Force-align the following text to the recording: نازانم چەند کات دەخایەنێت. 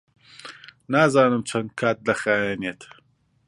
نازانم 0.93 1.41
چەند 1.49 1.69
کات 1.79 1.97
دەخایەنێت. 2.07 2.81